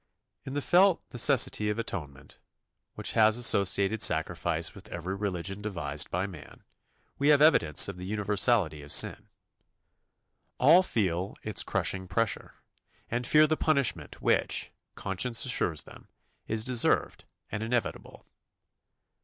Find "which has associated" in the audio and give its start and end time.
2.95-4.01